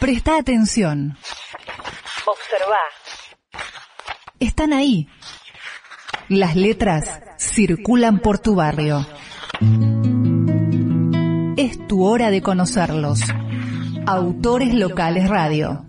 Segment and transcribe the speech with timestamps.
[0.00, 1.18] Presta atención.
[2.24, 2.78] Observa.
[4.38, 5.06] Están ahí.
[6.28, 9.06] Las letras circulan por tu barrio.
[11.58, 13.20] Es tu hora de conocerlos.
[14.06, 15.84] Autores Locales Radio.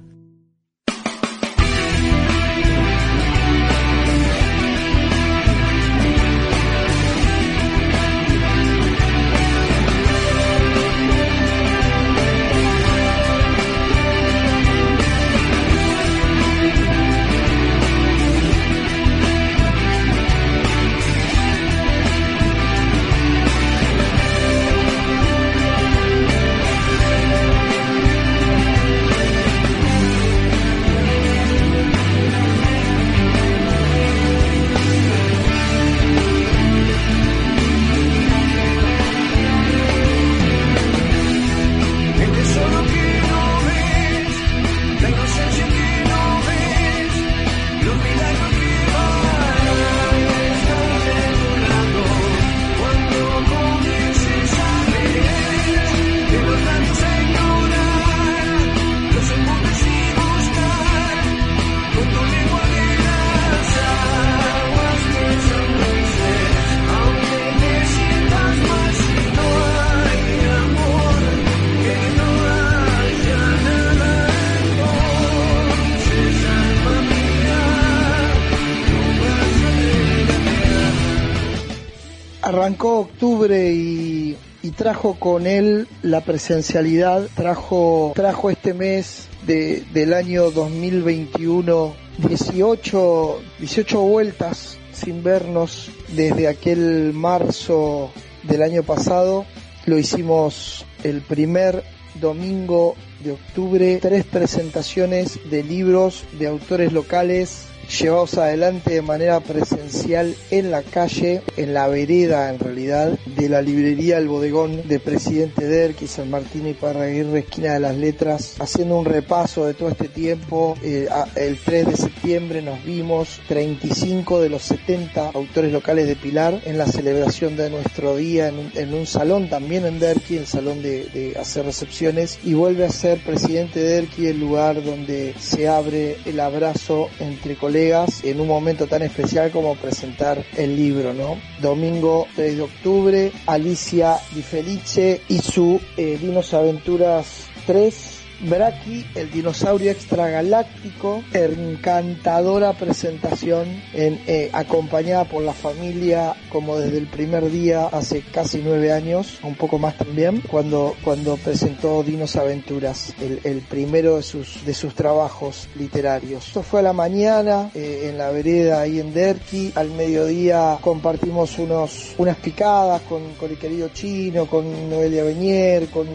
[84.91, 94.01] Trajo con él la presencialidad, trajo, trajo este mes de, del año 2021 18, 18
[94.01, 98.11] vueltas sin vernos desde aquel marzo
[98.43, 99.45] del año pasado.
[99.85, 108.37] Lo hicimos el primer domingo de octubre, tres presentaciones de libros de autores locales llevados
[108.37, 114.17] adelante de manera presencial en la calle, en la vereda en realidad, de la librería
[114.17, 119.05] El Bodegón de Presidente Derqui, San Martín y Parraguirre, esquina de las letras, haciendo un
[119.05, 120.77] repaso de todo este tiempo.
[120.83, 126.61] Eh, el 3 de septiembre nos vimos 35 de los 70 autores locales de Pilar
[126.65, 131.05] en la celebración de nuestro día en un, salón también en Derqui, el salón de,
[131.05, 136.39] de hacer recepciones, y vuelve a ser Presidente Derqui el lugar donde se abre el
[136.39, 137.80] abrazo entre colegas
[138.23, 141.37] en un momento tan especial como presentar el libro, ¿no?
[141.61, 146.19] Domingo 3 de octubre, Alicia Di Felice y su eh,
[146.53, 156.77] Aventuras 3 Braki, el dinosaurio extragaláctico, encantadora presentación en, eh, acompañada por la familia como
[156.77, 162.03] desde el primer día hace casi nueve años, un poco más también, cuando, cuando presentó
[162.03, 166.47] Dinos Aventuras, el, primero de sus, de sus trabajos literarios.
[166.47, 171.57] Esto fue a la mañana eh, en la vereda ahí en Derqui, al mediodía compartimos
[171.59, 176.07] unos, unas picadas con, con el querido Chino, con Noelia Beñer, con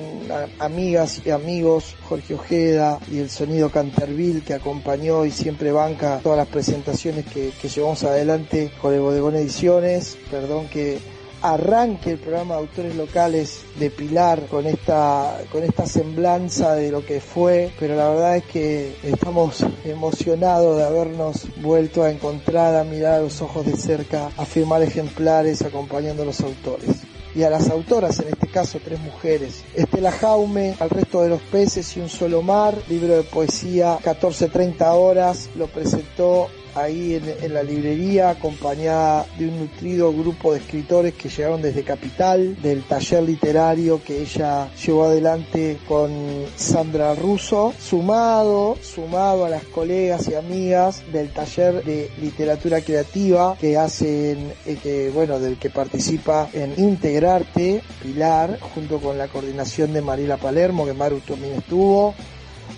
[0.58, 6.38] amigas y amigos, Jorge Ojeda y el sonido Canterville que acompañó y siempre banca todas
[6.38, 10.16] las presentaciones que, que llevamos adelante con el Bodegón Ediciones.
[10.30, 10.98] Perdón que
[11.42, 17.04] arranque el programa de autores locales de Pilar con esta con esta semblanza de lo
[17.04, 22.84] que fue, pero la verdad es que estamos emocionados de habernos vuelto a encontrar, a
[22.84, 27.50] mirar a los ojos de cerca, a firmar ejemplares acompañando a los autores y a
[27.50, 29.62] las autoras, en este caso tres mujeres.
[29.74, 34.94] Estela Jaume, Al resto de los peces y un solo mar, libro de poesía 14.30
[34.94, 41.28] horas, lo presentó ahí en, la librería acompañada de un nutrido grupo de escritores que
[41.28, 46.10] llegaron desde Capital, del taller literario que ella llevó adelante con
[46.56, 53.76] Sandra Russo, sumado, sumado a las colegas y amigas del taller de literatura creativa que
[53.76, 60.02] hacen, eh, que bueno, del que participa en Integrarte, Pilar, junto con la coordinación de
[60.02, 62.14] Mariela Palermo, que Maru también estuvo,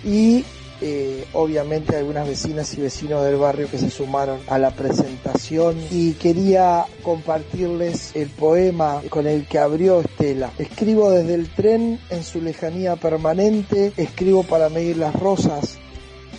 [0.03, 0.43] y
[0.81, 6.13] eh, obviamente algunas vecinas y vecinos del barrio que se sumaron a la presentación y
[6.13, 10.51] quería compartirles el poema con el que abrió Estela.
[10.57, 15.77] Escribo desde el tren en su lejanía permanente, escribo para medir las rosas,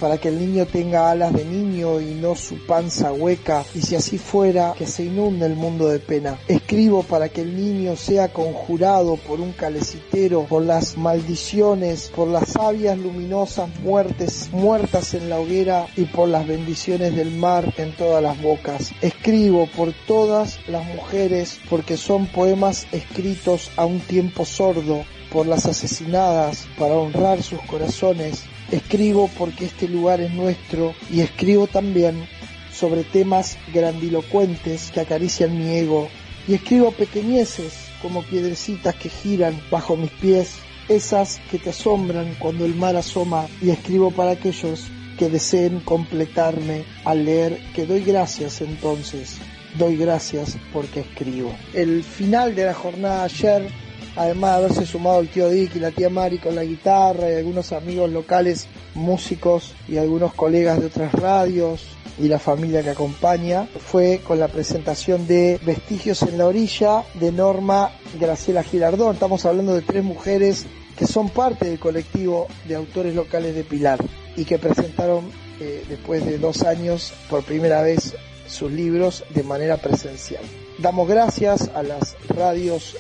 [0.00, 3.94] para que el niño tenga alas de niño y no su panza hueca, y si
[3.94, 6.38] así fuera, que se inunde el mundo de pena.
[6.49, 12.49] Escribo para que el niño sea conjurado por un calecitero, por las maldiciones, por las
[12.49, 18.23] sabias luminosas muertes, muertas en la hoguera y por las bendiciones del mar en todas
[18.23, 18.93] las bocas.
[19.02, 25.67] Escribo por todas las mujeres porque son poemas escritos a un tiempo sordo, por las
[25.67, 28.44] asesinadas para honrar sus corazones.
[28.70, 32.26] Escribo porque este lugar es nuestro y escribo también
[32.72, 36.08] sobre temas grandilocuentes que acarician mi ego
[36.46, 40.55] y escribo pequeñeces como piedrecitas que giran bajo mis pies,
[40.88, 44.87] esas que te asombran cuando el mar asoma y escribo para aquellos
[45.19, 49.37] que deseen completarme al leer que doy gracias entonces,
[49.78, 51.55] doy gracias porque escribo.
[51.75, 53.69] El final de la jornada ayer
[54.17, 57.35] además de haberse sumado el tío Dick y la tía Mari con la guitarra y
[57.35, 61.87] algunos amigos locales, músicos y algunos colegas de otras radios
[62.19, 67.33] y la familia que acompaña, fue con la presentación de Vestigios en la Orilla de
[67.33, 69.15] Norma Graciela Girardón.
[69.15, 70.67] Estamos hablando de tres mujeres
[70.97, 73.99] que son parte del colectivo de autores locales de Pilar
[74.37, 75.31] y que presentaron
[75.61, 78.15] eh, después de dos años por primera vez
[78.47, 80.43] sus libros de manera presencial.
[80.79, 82.97] Damos gracias a las radios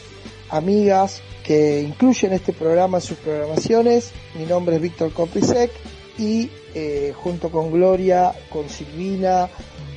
[0.50, 4.12] amigas que incluyen este programa en sus programaciones.
[4.34, 5.70] Mi nombre es Víctor Coprisek
[6.18, 9.48] y eh, junto con Gloria, con Silvina,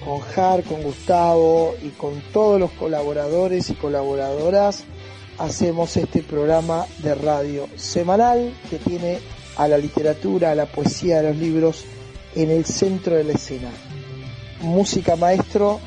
[0.03, 4.85] con Jar, con Gustavo y con todos los colaboradores y colaboradoras
[5.37, 9.19] hacemos este programa de radio semanal que tiene
[9.57, 11.85] a la literatura, a la poesía, a los libros
[12.35, 13.69] en el centro de la escena.
[14.61, 15.79] Música maestro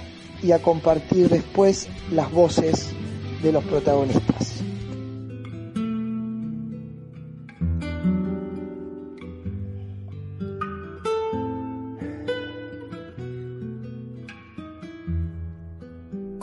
[0.43, 2.91] y a compartir después las voces
[3.43, 4.56] de los protagonistas.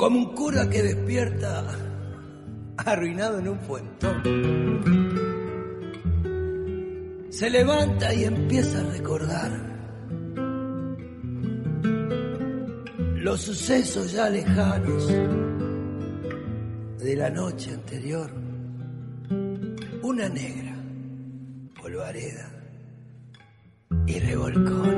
[0.04, 1.64] Como un cura que despierta
[2.76, 4.22] arruinado en un puentón.
[7.30, 9.52] Se levanta y empieza a recordar
[13.16, 15.08] los sucesos ya lejanos
[17.00, 18.30] de la noche anterior.
[20.02, 20.76] Una negra,
[21.82, 22.52] polvareda
[24.06, 24.96] y revolcón.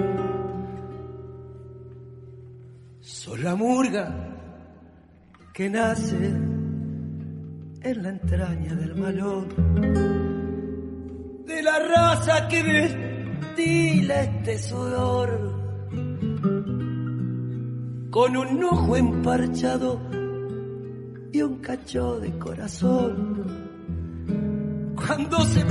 [3.02, 4.35] Sola murga
[5.56, 6.34] que nace
[7.82, 9.48] en la entraña del malón,
[11.48, 15.30] de la raza que destila este sudor,
[18.10, 20.02] con un ojo emparchado
[21.32, 23.46] y un cacho de corazón.
[24.98, 25.64] Cuando se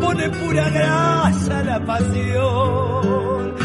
[0.00, 3.56] pone pura grasa la pasión,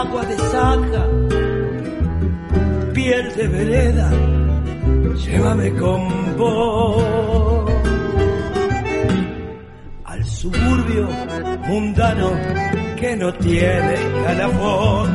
[0.00, 1.04] agua de saca,
[2.94, 4.10] piel de vereda,
[5.22, 7.70] llévame con vos
[10.04, 11.06] al suburbio
[11.68, 12.30] mundano
[12.98, 13.94] que no tiene
[14.24, 15.08] calafón,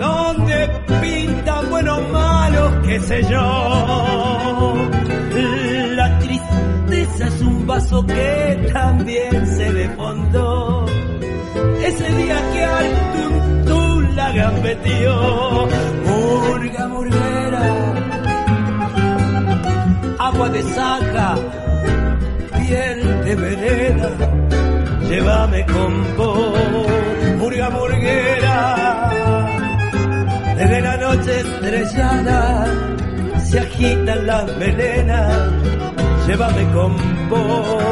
[0.00, 0.56] donde
[1.02, 4.74] pintan buenos malos, qué sé yo.
[6.00, 10.86] La tristeza es un vaso que también se de fondo.
[11.84, 13.10] Ese día que al
[14.14, 15.68] la gambeteó,
[16.06, 17.64] murga murguera,
[20.18, 21.36] agua de saca,
[22.58, 24.10] piel de vereda,
[25.08, 26.58] llévame con vos,
[27.38, 29.10] murga murguera,
[30.56, 32.66] desde la noche estrellada
[33.50, 35.52] se agitan las melenas,
[36.26, 36.96] llévame con
[37.28, 37.82] vos,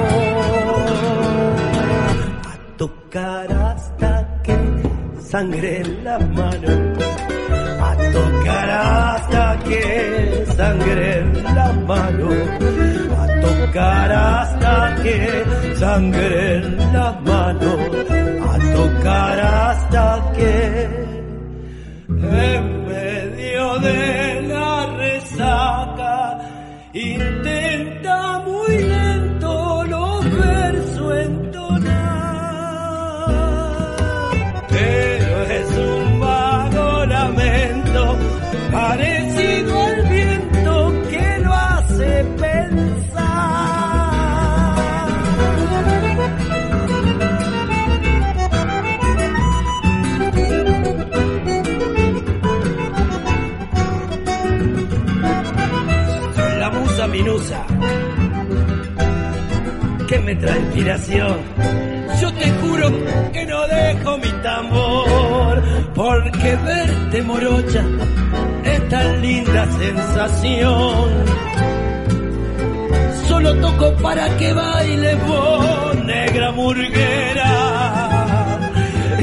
[2.46, 3.67] a tocar hasta
[5.30, 6.72] sangre en la mano,
[7.88, 12.28] a tocar hasta que sangre en la mano,
[13.20, 15.44] a tocar hasta que
[15.76, 17.70] sangre en la mano,
[18.52, 20.88] a tocar hasta que
[22.08, 24.27] en medio de
[62.20, 62.90] Yo te juro
[63.32, 65.62] que no dejo mi tambor,
[65.94, 67.84] porque verte morocha
[68.88, 71.08] tan linda sensación.
[73.28, 77.50] Solo toco para que baile vos, negra murguera.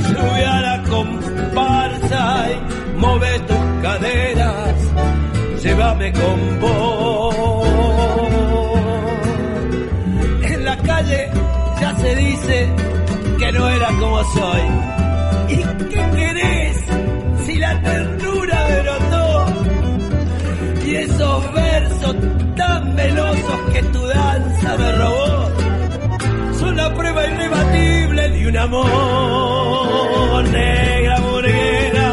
[0.07, 4.75] Sube a la comparsa y mueve tus caderas.
[5.63, 7.25] Llévame con vos.
[12.05, 12.69] Se dice
[13.39, 14.63] que no era como soy.
[15.50, 15.57] ¿Y
[15.91, 16.77] qué querés
[17.45, 19.45] si la ternura brotó?
[20.85, 22.15] Y esos versos
[22.55, 25.50] tan melosos que tu danza me robó
[26.59, 32.09] son la prueba irrebatible de un amor negra burguera.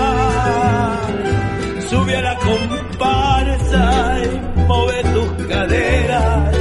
[1.90, 6.56] Sube a la comparsa y mueve tus caderas.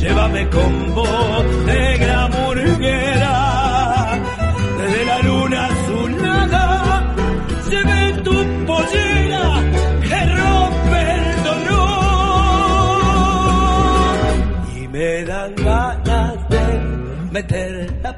[0.00, 2.21] Llévame con vos, negra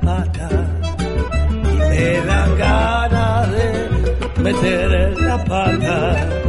[0.05, 0.49] pata.
[1.73, 5.99] Y me dan ganas de meter la pata.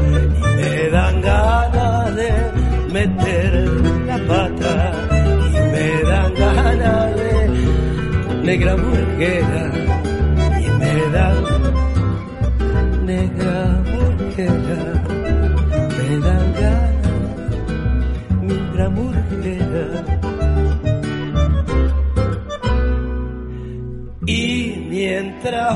[0.06, 2.32] Y me dan ganas de
[2.92, 3.52] meter
[4.08, 4.74] la pata.
[5.48, 7.34] Y me dan ganas de
[8.44, 9.64] negra burguera.
[10.60, 11.55] Y me dan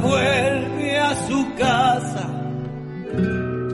[0.02, 2.28] vuelve a su casa,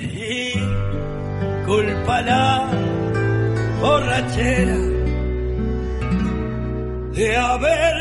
[0.00, 0.52] Y
[1.64, 2.68] culpa la
[3.80, 4.78] borrachera
[7.12, 7.97] de haberse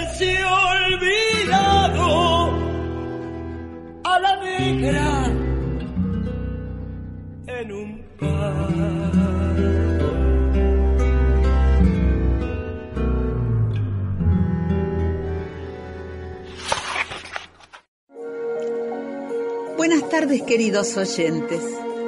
[20.48, 21.62] queridos oyentes.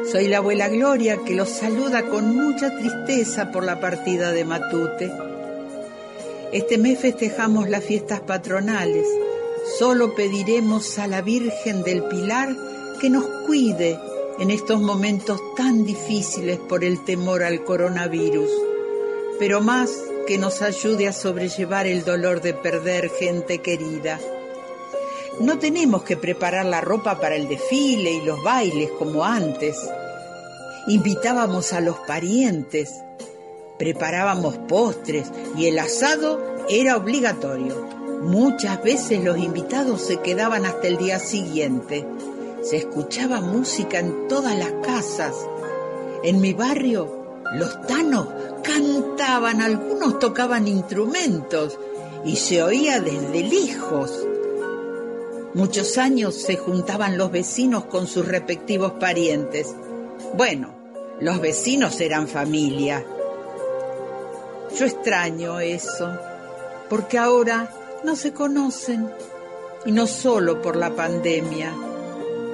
[0.09, 5.11] Soy la abuela Gloria que los saluda con mucha tristeza por la partida de Matute.
[6.53, 9.05] Este mes festejamos las fiestas patronales.
[9.77, 12.55] Solo pediremos a la Virgen del Pilar
[13.01, 13.99] que nos cuide
[14.39, 18.49] en estos momentos tan difíciles por el temor al coronavirus,
[19.37, 19.91] pero más
[20.27, 24.17] que nos ayude a sobrellevar el dolor de perder gente querida.
[25.39, 29.77] No tenemos que preparar la ropa para el desfile y los bailes como antes.
[30.87, 32.93] Invitábamos a los parientes,
[33.77, 37.87] preparábamos postres y el asado era obligatorio.
[38.21, 42.05] Muchas veces los invitados se quedaban hasta el día siguiente.
[42.61, 45.35] Se escuchaba música en todas las casas.
[46.21, 48.27] En mi barrio, los tanos
[48.61, 51.79] cantaban, algunos tocaban instrumentos
[52.25, 54.27] y se oía desde lejos.
[55.53, 59.75] Muchos años se juntaban los vecinos con sus respectivos parientes.
[60.35, 60.75] Bueno,
[61.19, 63.03] los vecinos eran familia.
[64.77, 66.17] Yo extraño eso,
[66.87, 69.09] porque ahora no se conocen,
[69.85, 71.73] y no solo por la pandemia.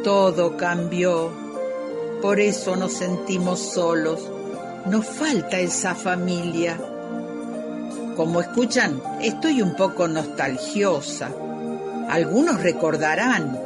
[0.04, 1.32] Todo cambió,
[2.22, 4.32] por eso nos sentimos solos.
[4.86, 6.80] Nos falta esa familia.
[8.16, 11.32] Como escuchan, estoy un poco nostalgiosa.
[12.10, 13.60] Algunos recordarán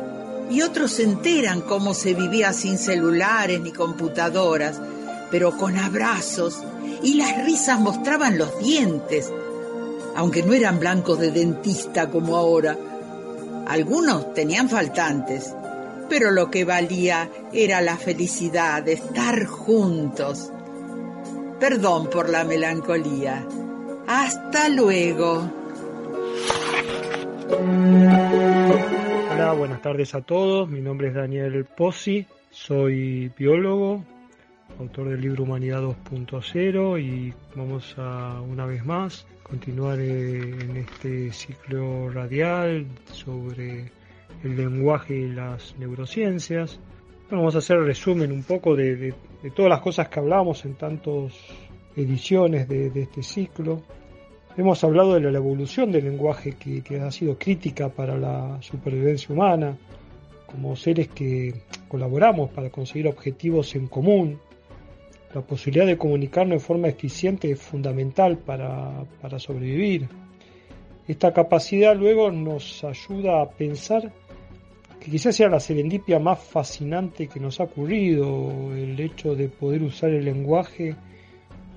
[0.49, 4.81] y otros se enteran cómo se vivía sin celulares ni computadoras,
[5.29, 6.63] pero con abrazos
[7.03, 9.31] y las risas mostraban los dientes,
[10.15, 12.77] aunque no eran blancos de dentista como ahora.
[13.67, 15.53] Algunos tenían faltantes,
[16.09, 20.51] pero lo que valía era la felicidad de estar juntos.
[21.59, 23.45] Perdón por la melancolía.
[24.07, 25.58] Hasta luego.
[27.51, 29.25] Hola,
[29.57, 30.69] buenas tardes a todos.
[30.69, 34.05] Mi nombre es Daniel Pozzi, soy biólogo,
[34.77, 41.33] autor del libro Humanidad 2.0 y vamos a una vez más continuar eh, en este
[41.33, 43.91] ciclo radial sobre
[44.43, 46.79] el lenguaje y las neurociencias.
[47.31, 49.15] Vamos a hacer resumen un poco de,
[49.55, 51.33] todas las cosas que hablamos en tantas
[51.95, 53.81] ediciones de este ciclo.
[54.59, 59.77] Hemos hablado de la evolución del lenguaje que, ha sido crítica para la supervivencia humana,
[60.45, 61.53] como seres que
[61.87, 64.37] colaboramos para conseguir objetivos en común.
[65.33, 70.09] La posibilidad de comunicarnos de forma eficiente es fundamental para, para sobrevivir.
[71.07, 74.11] Esta capacidad luego nos ayuda a pensar
[74.99, 79.83] que quizás sea la serendipia más fascinante que nos ha ocurrido, el hecho de poder
[79.83, 80.97] usar el lenguaje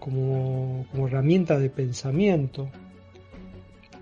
[0.03, 2.69] como, como herramienta de pensamiento.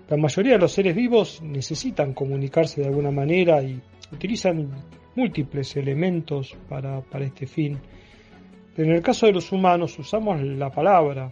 [0.09, 3.79] La mayoría de los seres vivos necesitan comunicarse de alguna manera y
[4.11, 4.71] utilizan
[5.15, 7.77] múltiples elementos para, para este fin.
[8.75, 11.29] Pero en el caso de los humanos usamos la palabra,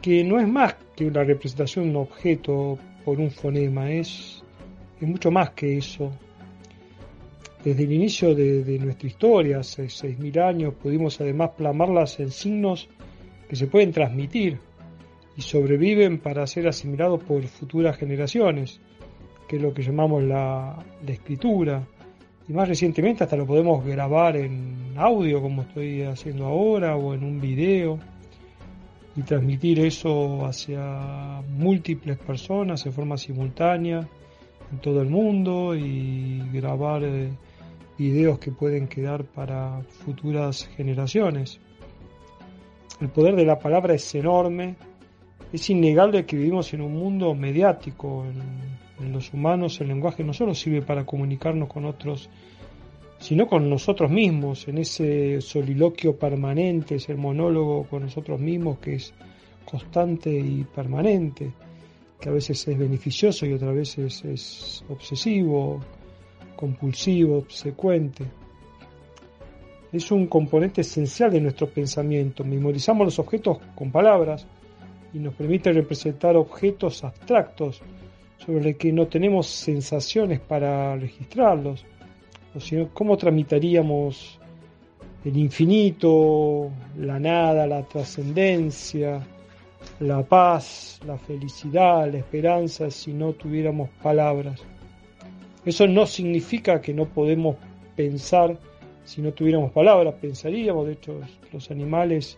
[0.00, 4.42] que no es más que una representación de un objeto por un fonema, es,
[5.00, 6.10] es mucho más que eso.
[7.62, 12.88] Desde el inicio de, nuestra historia, hace 6.000 años, pudimos además plasmarlas en signos
[13.48, 14.58] que se pueden transmitir
[15.36, 18.80] y sobreviven para ser asimilados por futuras generaciones,
[19.46, 21.86] que es lo que llamamos la, escritura.
[22.48, 27.24] Y más recientemente hasta lo podemos grabar en audio, como estoy haciendo ahora, o en
[27.24, 27.98] un video
[29.16, 34.06] y transmitir eso hacia múltiples personas en forma simultánea
[34.70, 37.30] en todo el mundo y grabar eh,
[37.96, 41.60] videos que pueden quedar para futuras generaciones.
[43.00, 44.74] El poder de la palabra es enorme,
[45.52, 50.54] es innegable que vivimos en un mundo mediático, en, los humanos el lenguaje no solo
[50.54, 52.28] sirve para comunicarnos con otros
[53.20, 59.12] sino con nosotros mismos, en ese soliloquio permanente, ese monólogo con nosotros mismos que es
[59.64, 61.52] constante y permanente,
[62.20, 65.80] que a veces es beneficioso y otras veces es obsesivo,
[66.54, 68.24] compulsivo, obsecuente.
[69.92, 72.44] Es un componente esencial de nuestro pensamiento.
[72.44, 74.46] Memorizamos los objetos con palabras
[75.14, 77.80] y nos permite representar objetos abstractos
[78.36, 81.84] sobre los que no tenemos sensaciones para registrarlos
[82.92, 84.38] cómo tramitaríamos
[85.24, 89.20] el infinito, la nada, la trascendencia,
[90.00, 94.60] la paz, la felicidad, la esperanza si no tuviéramos palabras.
[95.64, 97.56] Eso no significa que no podemos
[97.96, 98.56] pensar
[99.08, 101.18] si no tuviéramos palabras, pensaríamos, de hecho
[101.50, 102.36] los animales,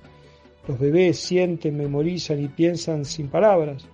[0.69, 3.89] los bebés sienten, memorizan y piensan sin palabras.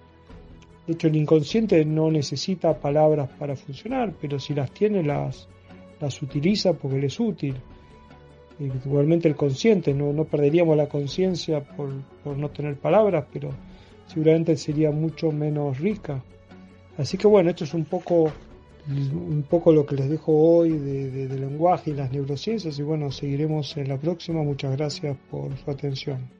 [0.86, 5.48] De hecho el inconsciente no necesita palabras para funcionar, pero si las tiene las,
[6.02, 7.56] las utiliza porque le es útil.
[8.58, 11.88] Igualmente el consciente, no, no perderíamos la conciencia por,
[12.22, 13.52] por, no tener palabras, pero
[14.06, 16.22] seguramente sería mucho menos rica.
[16.98, 18.30] Así que bueno, esto es un poco,
[18.88, 23.76] un poco lo que les dejo hoy de, lenguaje y las neurociencias y bueno, seguiremos
[23.76, 24.42] en la próxima.
[24.42, 26.30] Muchas gracias por su atención.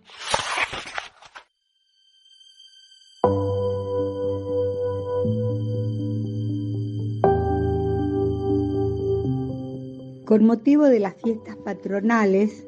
[10.25, 12.67] Con motivo de las fiestas patronales,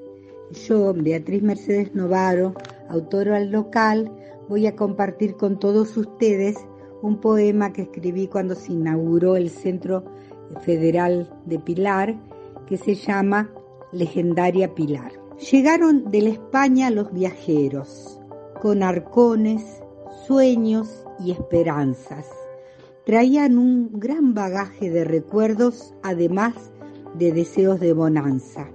[0.66, 2.54] yo, Beatriz Mercedes Novaro,
[2.88, 4.12] autora al local,
[4.48, 6.56] voy a compartir con todos ustedes
[7.02, 10.04] un poema que escribí cuando se inauguró el Centro
[10.62, 12.16] Federal de Pilar,
[12.66, 13.50] que se llama
[13.92, 15.12] Legendaria Pilar.
[15.50, 18.20] Llegaron de la España los viajeros,
[18.61, 19.82] con arcones,
[20.26, 22.26] sueños y esperanzas.
[23.04, 26.54] Traían un gran bagaje de recuerdos, además
[27.14, 28.68] de deseos de bonanza.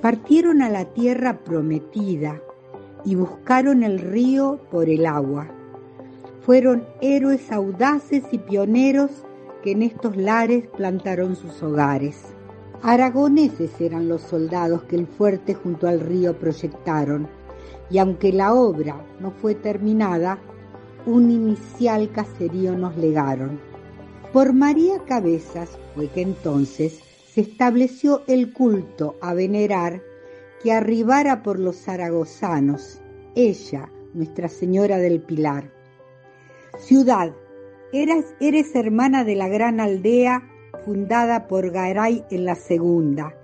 [0.00, 2.40] Partieron a la tierra prometida
[3.04, 5.50] y buscaron el río por el agua.
[6.46, 9.10] Fueron héroes audaces y pioneros
[9.64, 12.22] que en estos lares plantaron sus hogares.
[12.82, 17.26] Aragoneses eran los soldados que el fuerte junto al río proyectaron,
[17.90, 20.38] y aunque la obra no fue terminada,
[21.04, 23.58] un inicial caserío nos legaron.
[24.32, 30.00] Por María Cabezas fue que entonces se estableció el culto a venerar
[30.62, 33.00] que arribara por los zaragozanos,
[33.34, 35.75] ella, Nuestra Señora del Pilar.
[36.78, 37.32] Ciudad,
[37.92, 40.42] eres, hermana de la gran aldea
[40.84, 43.34] fundada por Garay en la segunda,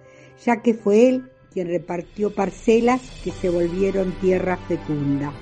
[0.45, 5.33] ya que fue él quien repartió parcelas que se volvieron tierra fecunda.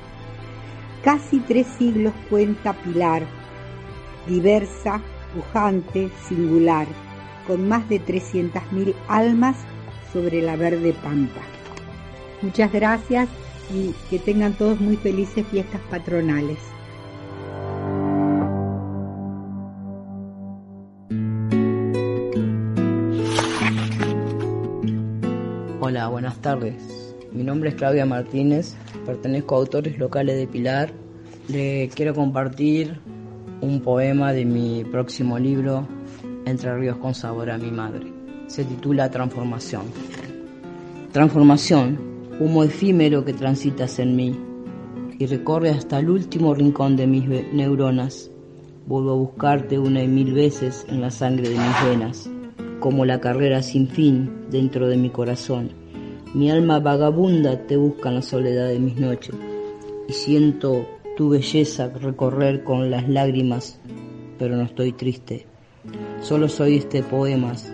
[1.03, 3.25] Casi tres siglos cuenta Pilar,
[4.29, 5.03] diversa,
[5.35, 6.87] pujante, singular
[7.47, 9.57] con más de 300.000 almas
[10.13, 11.41] sobre la verde pampa.
[12.41, 13.29] Muchas gracias
[13.75, 16.59] y que tengan todos muy felices fiestas patronales.
[26.31, 27.17] Buenas tardes.
[27.33, 30.93] Mi nombre es Claudia Martínez, pertenezco a Autores Locales de Pilar.
[31.49, 33.01] Le quiero compartir
[33.61, 35.89] un poema de mi próximo libro,
[36.45, 38.13] entre ríos con sabor a mi madre.
[38.47, 39.87] Se titula Transformación.
[41.11, 41.99] Transformación,
[42.39, 44.39] humo efímero que transitas en mí
[45.19, 48.31] y recorre hasta el último rincón de mis neuronas.
[48.87, 52.31] Vuelvo a buscarte una y mil veces en la sangre de mis venas,
[52.79, 55.80] como la carrera sin fin dentro de mi corazón.
[56.33, 59.35] Mi alma vagabunda te busca en la soledad de mis noches
[60.07, 63.81] y siento tu belleza recorrer con las lágrimas,
[64.39, 65.47] pero no estoy triste.
[66.21, 67.73] Solo soy este poemas,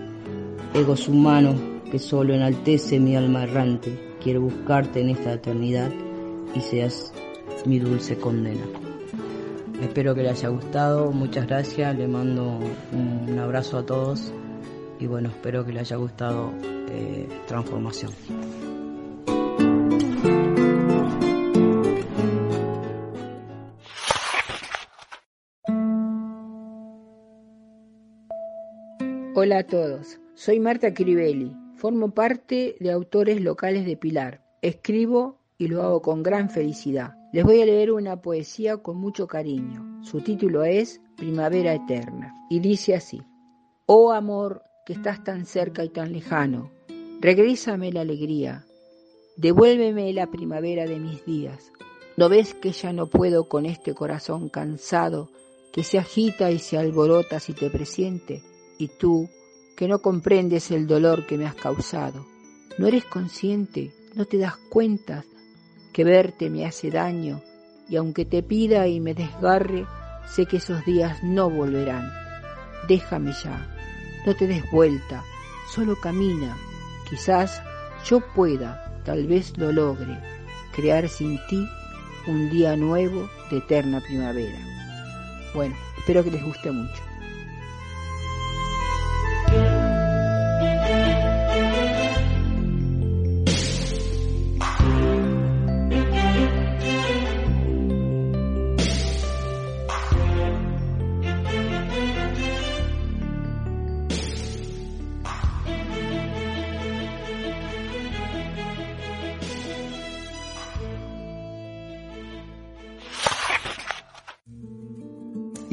[0.73, 1.57] egos humanos
[1.90, 4.16] que solo enaltece mi alma errante.
[4.23, 5.90] Quiero buscarte en esta eternidad
[6.55, 7.12] y seas
[7.66, 8.64] mi dulce condena.
[9.83, 12.59] Espero que les haya gustado, muchas gracias, le mando
[12.92, 14.33] un abrazo a todos
[14.99, 18.13] y bueno, espero que les haya gustado eh, Transformación.
[29.35, 35.69] Hola a todos, soy Marta Crivelli, formo parte de Autores Locales de Pilar, escribo y
[35.69, 37.17] lo hago con gran felicidad.
[37.33, 40.01] Les voy a leer una poesía con mucho cariño.
[40.03, 43.23] Su título es Primavera Eterna y dice así.
[43.85, 46.70] Oh amor que estás tan cerca y tan lejano,
[47.20, 48.64] regrésame la alegría,
[49.37, 51.72] devuélveme la primavera de mis días.
[52.16, 55.29] ¿No ves que ya no puedo con este corazón cansado
[55.72, 58.42] que se agita y se alborota si te presiente?
[58.79, 59.29] Y tú,
[59.77, 62.25] que no comprendes el dolor que me has causado,
[62.79, 63.92] ¿no eres consciente?
[64.14, 65.25] ¿No te das cuenta
[65.92, 67.42] que verte me hace daño?
[67.88, 69.85] Y aunque te pida y me desgarre,
[70.29, 72.09] sé que esos días no volverán.
[72.88, 73.76] Déjame ya,
[74.27, 75.25] no te des vuelta,
[75.73, 76.57] solo camina.
[77.09, 77.62] Quizás
[78.05, 80.19] yo pueda, tal vez lo logre,
[80.75, 81.67] crear sin ti
[82.27, 84.59] un día nuevo de eterna primavera.
[85.55, 87.06] Bueno, espero que les guste mucho.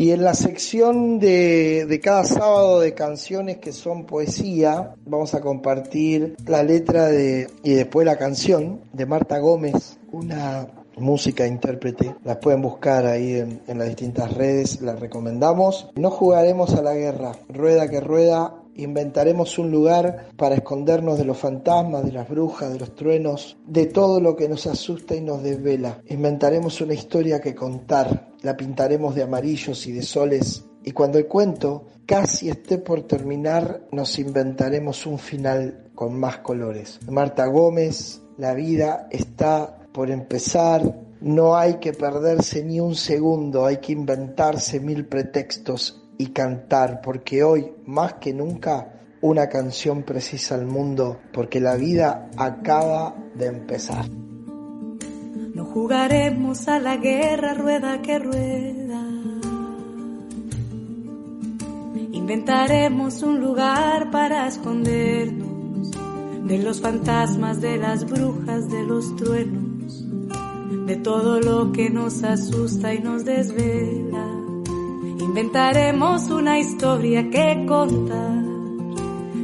[0.04, 6.36] Y en la sección de, cada sábado de canciones que son poesía, vamos a compartir
[6.46, 12.18] la letra de, y después la canción de Marta Gómez, una música intérprete.
[12.26, 15.90] Las pueden buscar ahí en, en las distintas redes, las recomendamos.
[15.96, 21.38] No jugaremos a la guerra, rueda que rueda, Inventaremos un lugar para escondernos de los
[21.38, 25.44] fantasmas, de las brujas, de los truenos, de todo lo que nos asusta y nos
[25.44, 26.02] desvela.
[26.08, 31.28] Inventaremos una historia que contar, la pintaremos de amarillos y de soles, y cuando el
[31.28, 37.00] cuento casi esté por terminar, nos inventaremos un final con más colores.
[37.10, 43.78] Marta Gómez, la vida está por empezar, no hay que perderse ni un segundo, hay
[43.78, 50.66] que inventarse mil pretextos y cantar, porque hoy más que nunca una canción precisa al
[50.66, 54.06] mundo, porque la vida acaba de empezar.
[55.54, 59.02] No jugaremos a la guerra rueda que rueda.
[62.14, 65.92] Inventaremos un lugar para escondernos
[66.48, 70.06] de los fantasmas, de las brujas, de los truenos,
[70.86, 74.33] de todo lo que nos asusta y nos desvela
[75.20, 78.44] Inventaremos una historia que contar,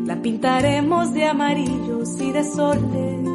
[0.06, 3.30] la pintaremos de amarillos y de soles.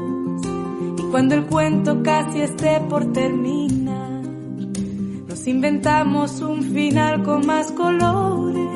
[0.98, 4.22] Y cuando el cuento casi esté por terminar,
[5.28, 8.68] nos inventamos un final con más colores.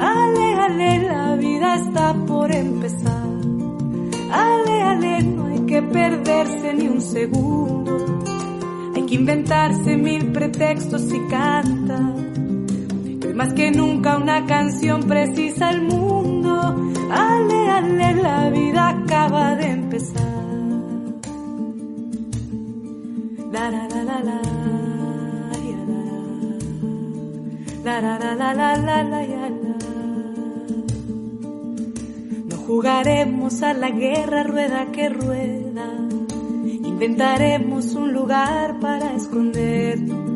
[0.00, 3.26] Ale, ale, la vida está por empezar.
[4.30, 7.96] Ale, ale, no hay que perderse ni un segundo.
[8.94, 12.28] Hay que inventarse mil pretextos y cantar
[13.38, 16.52] más que nunca una canción precisa el mundo.
[17.08, 20.24] Ale, ale, la vida acaba de empezar.
[23.52, 24.40] La la la la la.
[27.84, 29.78] La la la la la la la la.
[32.48, 35.86] No jugaremos a la guerra rueda que rueda.
[36.64, 40.27] Inventaremos un lugar para escondernos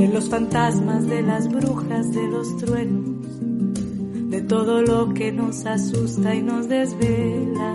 [0.00, 3.38] de los fantasmas, de las brujas, de los truenos,
[4.30, 7.74] de todo lo que nos asusta y nos desvela.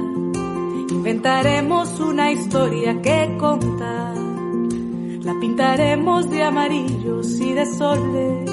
[0.90, 8.52] Inventaremos una historia que contar, la pintaremos de amarillos y de soles,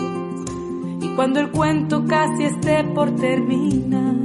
[1.01, 4.17] y cuando el cuento casi esté por terminar,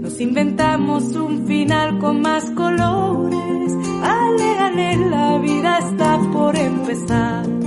[0.00, 3.72] nos inventamos un final con más colores.
[4.02, 7.63] Ale, la vida está por empezar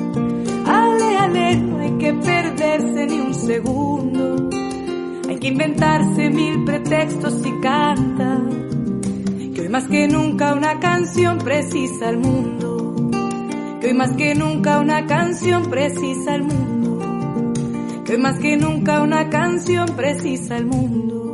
[1.57, 4.49] no hay que perderse ni un segundo.
[5.29, 8.41] Hay que inventarse mil pretextos y canta.
[9.53, 13.11] Que hoy más que nunca una canción precisa al mundo.
[13.79, 17.53] que hoy más que nunca una canción precisa el mundo,
[18.05, 21.26] que hoy más que nunca una canción precisa el mundo.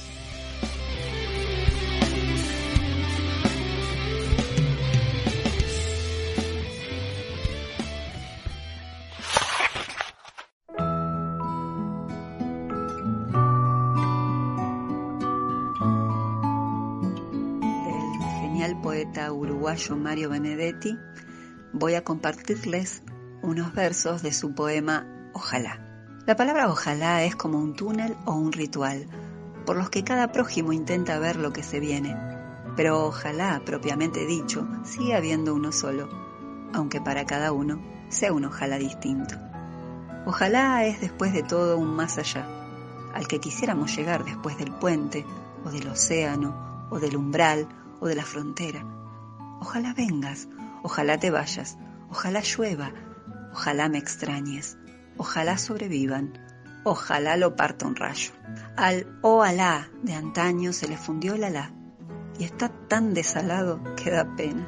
[17.85, 20.97] Del genial poeta uruguayo Mario Benedetti,
[21.71, 23.01] voy a compartirles
[23.43, 25.79] unos versos de su poema Ojalá.
[26.25, 29.07] La palabra ojalá es como un túnel o un ritual,
[29.65, 32.15] por los que cada prójimo intenta ver lo que se viene.
[32.77, 36.07] Pero ojalá, propiamente dicho, sigue habiendo uno solo,
[36.71, 39.35] aunque para cada uno sea un ojalá distinto.
[40.25, 42.47] Ojalá es después de todo un más allá,
[43.13, 45.25] al que quisiéramos llegar después del puente,
[45.65, 47.67] o del océano, o del umbral,
[47.99, 48.85] o de la frontera.
[49.59, 50.47] Ojalá vengas,
[50.83, 51.77] ojalá te vayas,
[52.09, 52.93] ojalá llueva,
[53.53, 54.77] Ojalá me extrañes,
[55.15, 56.33] ojalá sobrevivan,
[56.83, 58.31] ojalá lo parta un rayo.
[58.75, 61.71] Al oh alá de antaño se le fundió el alá
[62.39, 64.67] y está tan desalado que da pena.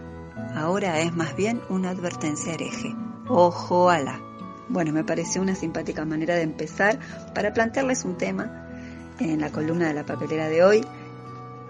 [0.55, 2.95] Ahora es más bien una advertencia hereje.
[3.27, 4.21] Ojo alá.
[4.69, 6.99] Bueno, me pareció una simpática manera de empezar
[7.33, 8.67] para plantearles un tema
[9.19, 10.85] en la columna de la papelera de hoy,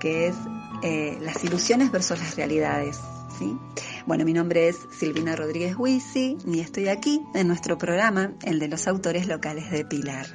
[0.01, 0.35] que es
[0.83, 2.99] eh, las ilusiones versus las realidades.
[3.39, 3.57] ¿sí?
[4.05, 8.67] Bueno, mi nombre es Silvina Rodríguez Huisi y estoy aquí en nuestro programa, el de
[8.67, 10.27] los autores locales de Pilar.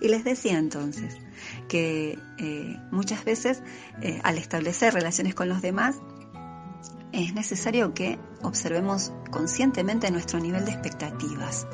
[0.00, 1.16] Y les decía entonces
[1.68, 3.60] que eh, muchas veces
[4.02, 5.96] eh, al establecer relaciones con los demás
[7.10, 11.66] es necesario que observemos conscientemente nuestro nivel de expectativas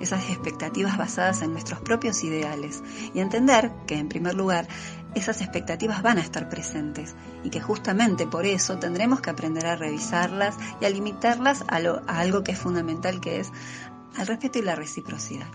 [0.00, 2.82] esas expectativas basadas en nuestros propios ideales
[3.14, 4.66] y entender que, en primer lugar,
[5.14, 9.76] esas expectativas van a estar presentes y que justamente por eso tendremos que aprender a
[9.76, 13.50] revisarlas y a limitarlas a, algo que es fundamental, que es
[14.16, 15.46] al respeto y la reciprocidad.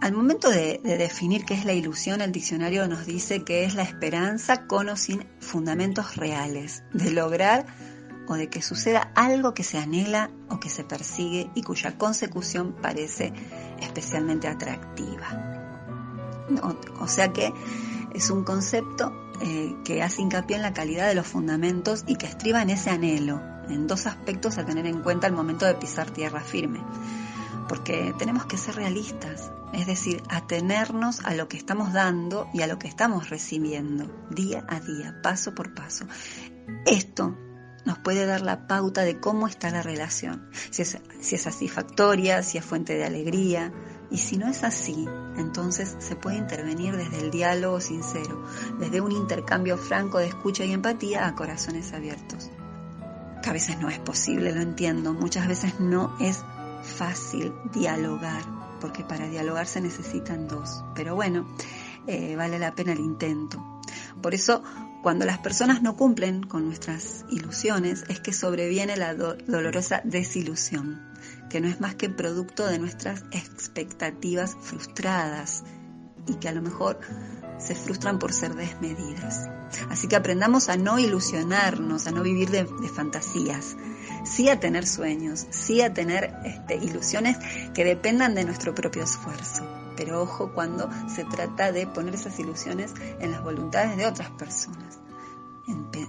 [0.00, 3.74] Al momento de, de, definir qué es la ilusión, el diccionario nos dice que es
[3.74, 7.66] la esperanza con o sin fundamentos reales, de lograr
[8.28, 12.74] o de que suceda algo que se anhela o que se persigue y cuya consecución
[12.80, 13.32] parece
[13.80, 15.58] especialmente atractiva.
[17.00, 17.52] O, sea que
[18.14, 22.26] es un concepto eh, que hace hincapié en la calidad de los fundamentos y que
[22.26, 26.10] estriba en ese anhelo, en dos aspectos a tener en cuenta al momento de pisar
[26.10, 26.82] tierra firme.
[27.68, 32.66] Porque tenemos que ser realistas, es decir, atenernos a lo que estamos dando y a
[32.66, 36.06] lo que estamos recibiendo, día a día, paso por paso.
[36.86, 37.36] Esto
[37.84, 42.42] nos puede dar la pauta de cómo está la relación, si es, si es satisfactoria,
[42.42, 43.72] si es fuente de alegría.
[44.10, 48.42] Y si no es así, entonces se puede intervenir desde el diálogo sincero,
[48.78, 52.50] desde un intercambio franco de escucha y empatía a corazones abiertos.
[53.42, 56.42] Que a veces no es posible, lo entiendo, muchas veces no es
[56.82, 58.42] fácil dialogar,
[58.80, 60.82] porque para dialogar se necesitan dos.
[60.94, 61.46] Pero bueno,
[62.06, 63.62] eh, vale la pena el intento.
[64.22, 64.62] Por eso
[65.02, 71.00] Cuando las personas no cumplen con nuestras ilusiones es que sobreviene la dolorosa desilusión,
[71.48, 75.64] que no es más que producto de nuestras expectativas frustradas
[76.26, 77.00] y que a lo mejor
[77.58, 79.48] se frustran por ser desmedidas.
[79.90, 83.76] Así que aprendamos a no ilusionarnos, a no vivir de, fantasías,
[84.24, 87.36] sí a tener sueños, sí a tener este, ilusiones
[87.74, 89.66] que dependan de nuestro propio esfuerzo.
[89.96, 94.98] Pero ojo cuando se trata de poner esas ilusiones en las voluntades de otras personas.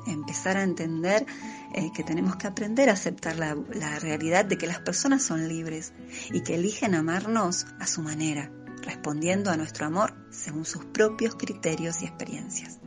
[0.08, 1.26] Empezar a entender
[1.74, 3.56] eh, que tenemos que aprender a aceptar la,
[4.00, 5.94] realidad de que las personas son libres
[6.32, 12.02] y que eligen amarnos a su manera, respondiendo a nuestro amor según sus propios criterios
[12.02, 12.80] y experiencias.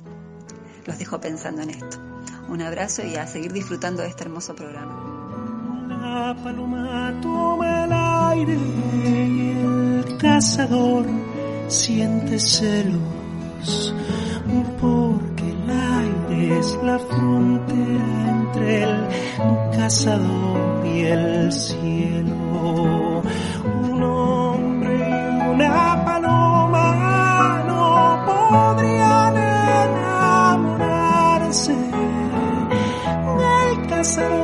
[0.87, 2.01] Los dejo pensando en esto.
[2.49, 5.13] Un abrazo y a seguir disfrutando de este hermoso programa.
[16.50, 19.09] Es la frontera entre el
[19.76, 23.22] cazador y el cielo.
[23.83, 29.37] Un hombre y una paloma no podrían
[30.46, 31.74] enamorarse.
[33.72, 34.41] El cazador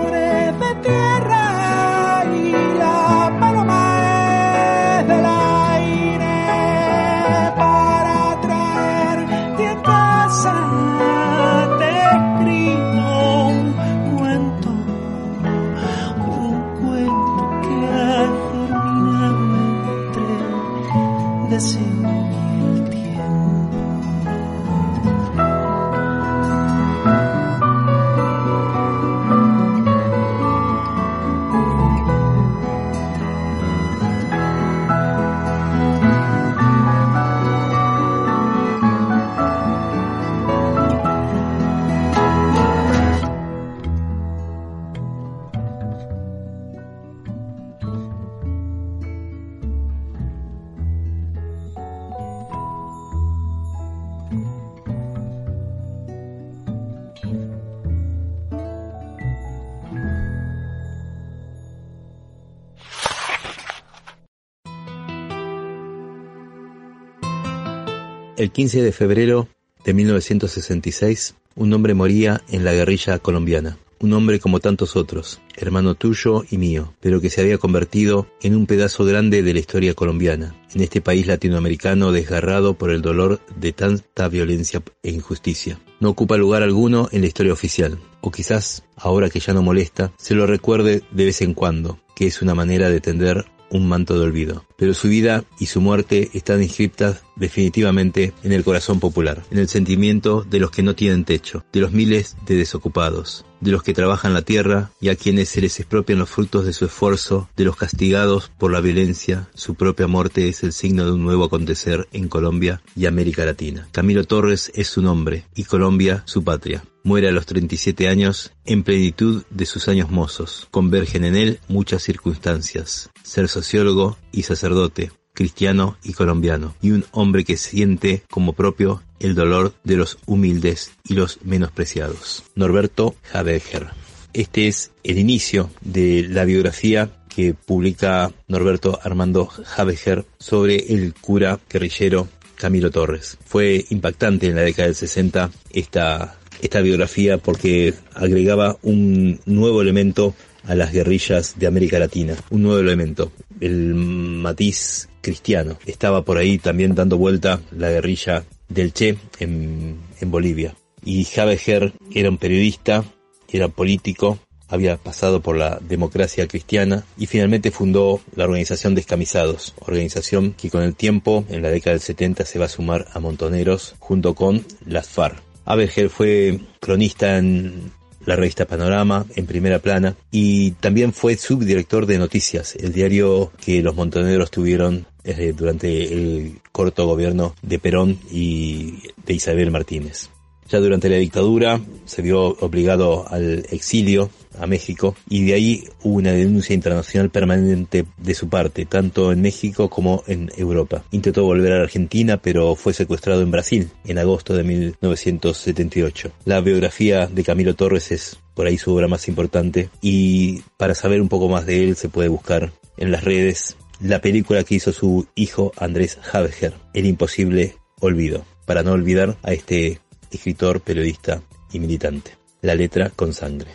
[68.38, 69.48] El 15 de febrero
[69.84, 73.78] de 1966, un hombre moría en la guerrilla colombiana.
[73.98, 78.54] Un hombre como tantos otros, hermano tuyo y mío, pero que se había convertido en
[78.54, 83.40] un pedazo grande de la historia colombiana, en este país latinoamericano desgarrado por el dolor
[83.56, 85.80] de tanta violencia e injusticia.
[85.98, 90.12] No ocupa lugar alguno en la historia oficial, o quizás, ahora que ya no molesta,
[90.16, 94.18] se lo recuerde de vez en cuando, que es una manera de tender un manto
[94.18, 94.64] de olvido.
[94.76, 99.68] Pero su vida y su muerte están inscritas definitivamente en el corazón popular, en el
[99.68, 103.94] sentimiento de los que no tienen techo, de los miles de desocupados, de los que
[103.94, 107.64] trabajan la tierra y a quienes se les expropian los frutos de su esfuerzo, de
[107.64, 112.08] los castigados por la violencia, su propia muerte es el signo de un nuevo acontecer
[112.12, 113.88] en Colombia y América Latina.
[113.92, 116.84] Camilo Torres es su nombre y Colombia su patria.
[117.04, 120.68] Muere a los 37 años en plenitud de sus años mozos.
[120.70, 123.08] Convergen en él muchas circunstancias.
[123.22, 129.36] Ser sociólogo y sacerdote, cristiano y colombiano, y un hombre que siente como propio el
[129.36, 132.42] dolor de los humildes y los menospreciados.
[132.56, 133.86] Norberto Haberger.
[134.32, 141.60] Este es el inicio de la biografía que publica Norberto Armando Haberger sobre el cura
[141.70, 143.38] guerrillero Camilo Torres.
[143.46, 150.34] Fue impactante en la década del 60 esta, esta biografía porque agregaba un nuevo elemento
[150.64, 152.34] a las guerrillas de América Latina.
[152.50, 155.78] Un nuevo elemento, el matiz cristiano.
[155.86, 160.74] Estaba por ahí también dando vuelta la guerrilla del Che en, Bolivia.
[161.04, 163.04] Y Habeger era un periodista,
[163.50, 170.52] era político, había pasado por la democracia cristiana y finalmente fundó la organización Descamisados, organización
[170.52, 173.94] que con el tiempo, en la década del 70, se va a sumar a Montoneros
[173.98, 175.42] junto con las FARC.
[175.64, 177.92] Habeger fue cronista en
[178.24, 183.82] la revista Panorama en primera plana y también fue subdirector de Noticias, el diario que
[183.82, 190.30] los montoneros tuvieron eh, durante el corto gobierno de Perón y de Isabel Martínez.
[190.68, 196.16] Ya durante la dictadura se vio obligado al exilio a México y de ahí hubo
[196.16, 201.04] una denuncia internacional permanente de su parte, tanto en México como en Europa.
[201.10, 206.32] Intentó volver a la Argentina, pero fue secuestrado en Brasil en agosto de 1978.
[206.44, 211.20] La biografía de Camilo Torres es por ahí su obra más importante y para saber
[211.20, 214.92] un poco más de él se puede buscar en las redes la película que hizo
[214.92, 220.00] su hijo Andrés Habeger, El imposible olvido, para no olvidar a este
[220.30, 222.36] escritor, periodista y militante.
[222.62, 223.70] La letra con sangre.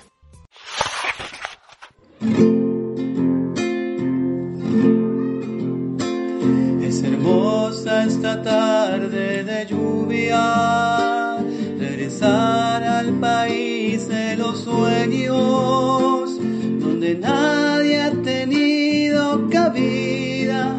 [6.82, 11.38] Es hermosa esta tarde de lluvia,
[11.80, 16.38] regresar al país de los sueños,
[16.80, 20.76] donde nadie ha tenido cabida,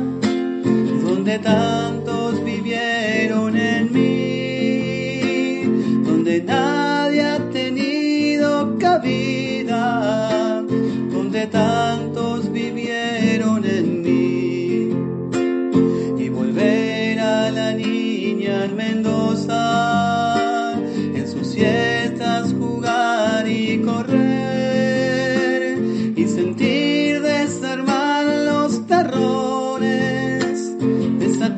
[1.02, 1.93] donde tantos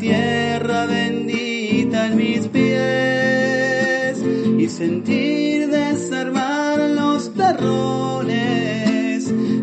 [0.06, 4.22] tierra bendita en mis pies
[4.56, 8.36] y sentir desarmar los terrores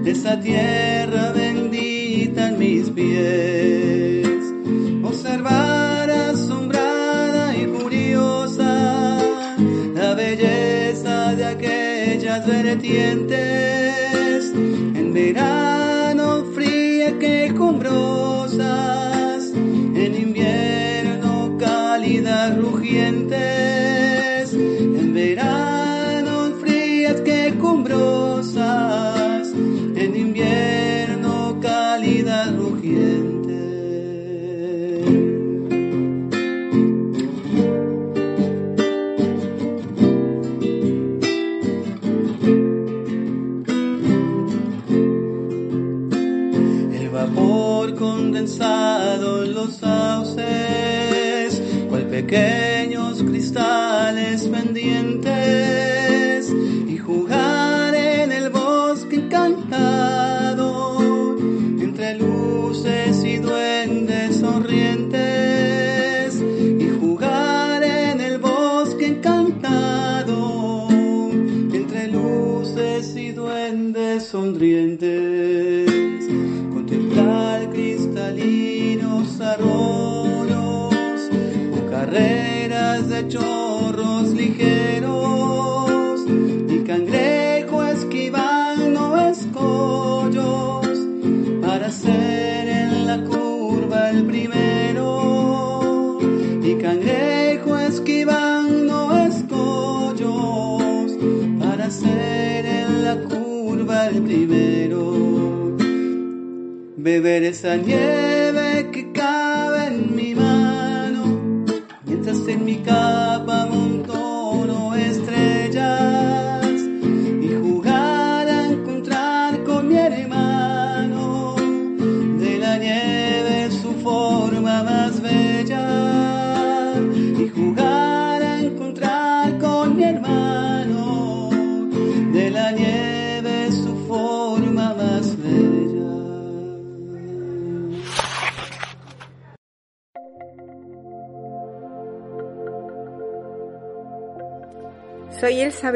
[0.04, 4.28] de esa tierra bendita en mis pies.
[5.02, 9.20] Observar asombrada y curiosa
[9.96, 18.23] la belleza de aquellas vertientes en verano fría quejumbrosas
[22.94, 23.53] siguiente.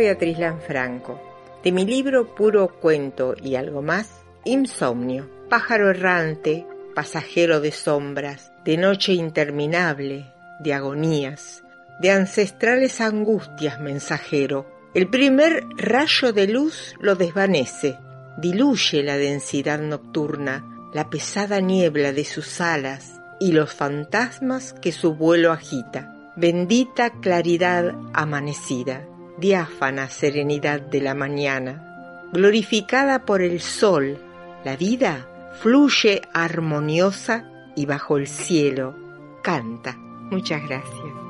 [0.08, 1.20] Beatriz Lanfranco.
[1.66, 8.78] De mi libro Puro Cuento y algo más, Insomnio, pájaro errante, pasajero de sombras, de
[8.78, 10.32] noche interminable,
[10.62, 11.62] de agonías,
[12.00, 14.66] de ancestrales angustias mensajero.
[14.94, 17.98] El primer rayo de luz lo desvanece,
[18.38, 25.16] diluye la densidad nocturna, la pesada niebla de sus alas y los fantasmas que su
[25.16, 26.32] vuelo agita.
[26.38, 29.06] Bendita claridad amanecida,
[29.38, 34.18] diáfana serenidad de la mañana, glorificada por el sol,
[34.64, 35.28] la vida
[35.62, 38.96] fluye armoniosa y bajo el cielo
[39.44, 39.96] canta.
[39.98, 41.27] Muchas gracias.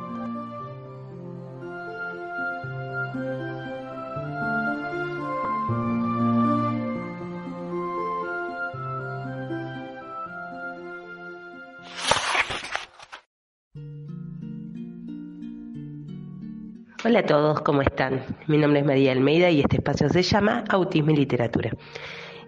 [17.09, 18.21] Hola a todos, ¿cómo están?
[18.47, 21.71] Mi nombre es María Almeida y este espacio se llama Autismo y Literatura.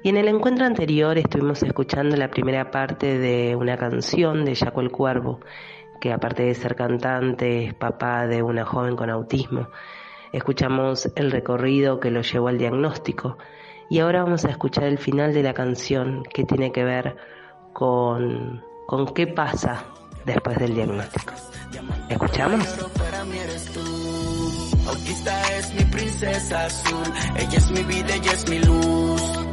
[0.03, 4.81] Y en el encuentro anterior estuvimos escuchando la primera parte de una canción de Jaco
[4.81, 5.39] el Cuervo,
[6.01, 9.69] que aparte de ser cantante es papá de una joven con autismo.
[10.33, 13.37] Escuchamos el recorrido que lo llevó al diagnóstico
[13.89, 17.15] y ahora vamos a escuchar el final de la canción que tiene que ver
[17.71, 19.85] con, con qué pasa
[20.25, 21.33] después del diagnóstico.
[22.09, 22.67] ¿Escuchamos?
[24.89, 29.48] Autista es mi princesa azul, ella es mi vida, ella es mi luz.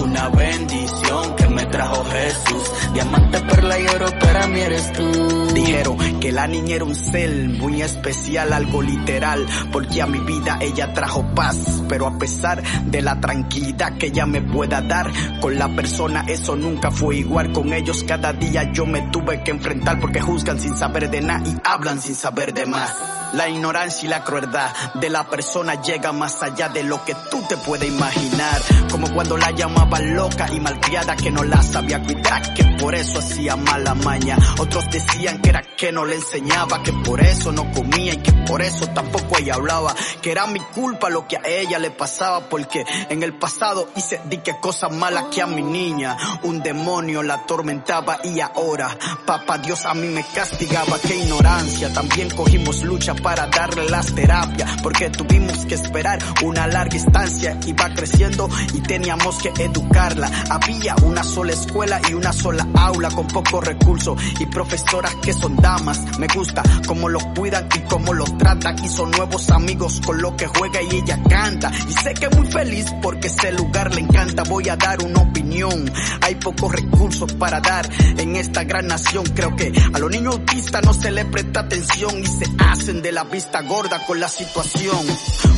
[0.00, 2.72] Una bendición que me trajo Jesús.
[2.94, 5.48] Diamante, perla y oro, para mí eres tú.
[5.54, 10.58] Dijeron que la niña era un ser muy especial, algo literal, porque a mi vida
[10.60, 11.82] ella trajo paz.
[11.88, 16.56] Pero a pesar de la tranquilidad que ella me pueda dar, con la persona eso
[16.56, 17.52] nunca fue igual.
[17.52, 21.46] Con ellos cada día yo me tuve que enfrentar porque juzgan sin saber de nada
[21.46, 22.92] y hablan sin saber de más.
[23.32, 27.42] La ignorancia y la crueldad de la persona llega más allá de lo que tú
[27.48, 28.60] te puedes imaginar.
[28.90, 29.50] Como cuando la
[29.82, 34.36] llamaban loca y malcriada que no la sabía cuidar, que por eso hacía mala maña.
[34.58, 38.32] Otros decían que era que no le enseñaba, que por eso no comía y que
[38.32, 39.94] por eso tampoco ella hablaba.
[40.20, 44.20] Que era mi culpa lo que a ella le pasaba porque en el pasado hice
[44.26, 46.16] di que cosas malas que a mi niña.
[46.44, 50.98] Un demonio la atormentaba y ahora papá Dios a mí me castigaba.
[51.00, 51.92] Qué ignorancia.
[51.92, 57.58] También cogimos lucha para darle las terapias porque tuvimos que esperar una larga instancia.
[57.66, 60.30] Iba creciendo y teníamos que educarla.
[60.50, 65.56] Había una sola escuela y una sola aula con pocos recursos y profesoras que son
[65.56, 66.00] damas.
[66.18, 70.36] Me gusta cómo los cuidan y cómo los tratan y son nuevos amigos con lo
[70.36, 71.70] que juega y ella canta.
[71.88, 74.42] Y sé que muy feliz porque ese lugar le encanta.
[74.44, 75.90] Voy a dar una opinión.
[76.20, 79.24] Hay pocos recursos para dar en esta gran nación.
[79.34, 83.12] Creo que a los niños autistas no se les presta atención y se hacen de
[83.12, 85.06] la vista gorda con la situación.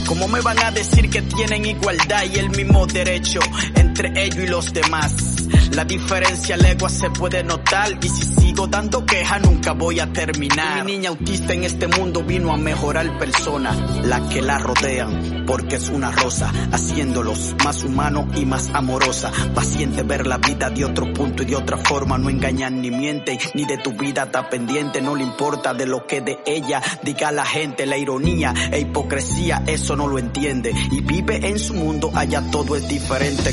[0.07, 3.41] ¿Cómo me van a decir que tienen igualdad y el mismo derecho
[3.75, 5.35] entre ellos y los demás?
[5.73, 10.85] La diferencia legua se puede notar y si sigo dando queja nunca voy a terminar.
[10.85, 15.77] Mi niña autista en este mundo vino a mejorar personas, la que la rodean, porque
[15.77, 19.33] es una rosa, haciéndolos más humanos y más amorosa.
[19.55, 23.39] Paciente ver la vida de otro punto y de otra forma, no engañan ni mienten,
[23.55, 27.33] ni de tu vida está pendiente, no le importa de lo que de ella diga
[27.33, 30.73] la gente, la ironía e hipocresía, eso no lo entiende.
[30.93, 33.53] Y vive en su mundo, allá todo es diferente,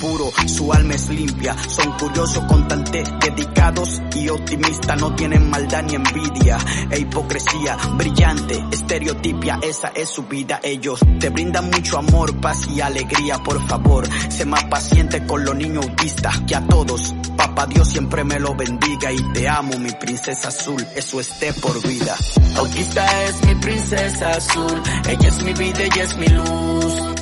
[0.00, 5.94] puro, su alma es limpia, son curiosos, constantes, dedicados y optimistas, no tienen maldad ni
[5.96, 6.58] envidia
[6.90, 12.80] e hipocresía, brillante, estereotipia, esa es su vida, ellos te brindan mucho amor, paz y
[12.80, 17.88] alegría, por favor, sé más paciente con los niños autistas que a todos, papá Dios
[17.88, 22.16] siempre me lo bendiga y te amo mi princesa azul, eso esté por vida.
[22.56, 27.19] Autista es mi princesa azul, ella es mi vida, ella es mi luz.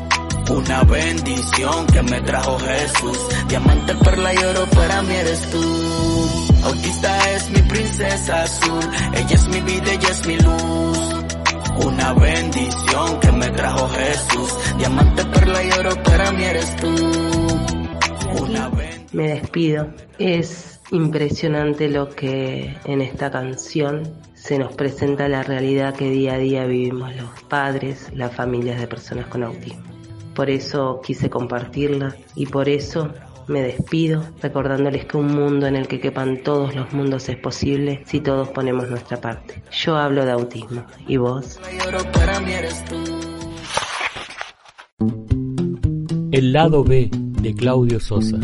[0.50, 3.18] Una bendición que me trajo Jesús.
[3.48, 5.62] Diamante, perla y oro, para mí eres tú.
[6.64, 8.80] Autista es mi princesa azul.
[9.12, 10.98] Ella es mi vida, ella es mi luz.
[11.84, 14.54] Una bendición que me trajo Jesús.
[14.78, 16.94] Diamante, perla y oro, para mí eres tú.
[18.42, 18.70] Una
[19.12, 19.92] Me despido.
[20.18, 24.02] Es impresionante lo que en esta canción
[24.34, 28.86] se nos presenta la realidad que día a día vivimos los padres, las familias de
[28.86, 29.97] personas con autismo.
[30.38, 33.12] Por eso quise compartirla y por eso
[33.48, 38.04] me despido recordándoles que un mundo en el que quepan todos los mundos es posible
[38.06, 39.60] si todos ponemos nuestra parte.
[39.72, 41.58] Yo hablo de autismo y vos.
[46.30, 48.38] El lado B de Claudio Sosa.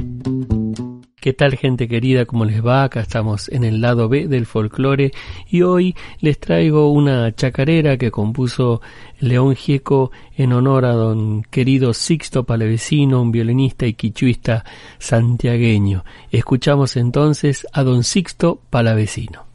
[1.24, 2.26] ¿Qué tal gente querida?
[2.26, 2.84] ¿Cómo les va?
[2.84, 5.12] Acá estamos en el lado B del folclore
[5.48, 8.82] y hoy les traigo una chacarera que compuso
[9.20, 14.66] León Gieco en honor a don querido Sixto Palavecino, un violinista y quichuista
[14.98, 16.04] santiagueño.
[16.30, 19.53] Escuchamos entonces a don Sixto Palavecino.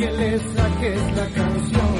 [0.00, 1.94] Que le saques la canción,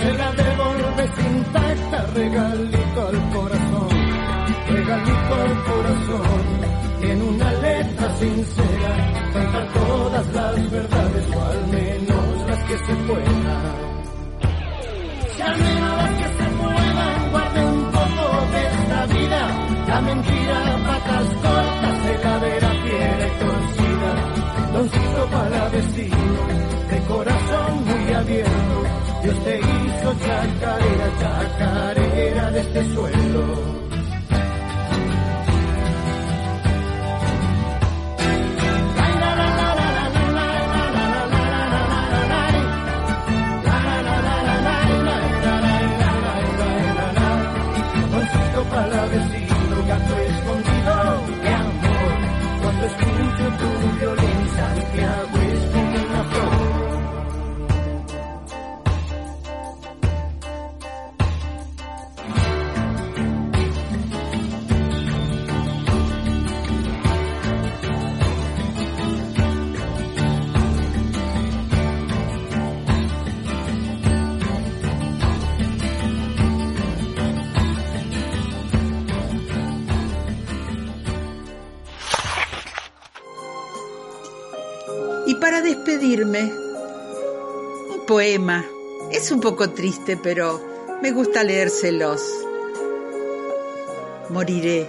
[0.00, 3.88] se la devolves intacta, regalito al corazón,
[4.68, 6.44] regalito al corazón,
[7.10, 8.92] en una letra sincera,
[9.32, 13.74] cantar todas las verdades o al menos las que se puedan.
[15.34, 19.40] Si al menos las que se puedan, guarde un poco de esta vida,
[19.88, 20.77] la mentira,
[24.78, 26.40] torcida doncito para destino,
[26.90, 28.84] de corazón muy abierto,
[29.22, 33.78] Dios te hizo chacarera, chacarera de este suelo.
[49.08, 50.94] Destino, gato escondido
[51.42, 52.12] de amor,
[52.62, 53.68] cuando escucho tu
[53.98, 54.37] violín,
[54.94, 55.47] Yeah.
[86.16, 88.64] Un poema.
[89.12, 90.60] Es un poco triste, pero
[91.02, 92.22] me gusta leérselos.
[94.30, 94.88] Moriré,